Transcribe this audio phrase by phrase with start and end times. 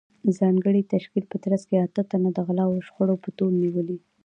[0.37, 3.97] ځانګړې تشکیل په ترڅ کې اته تنه د غلاوو او شخړو په تور نیولي